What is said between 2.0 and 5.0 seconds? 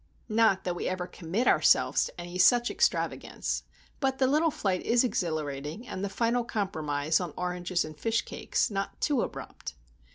to any such extravagance; but the little flight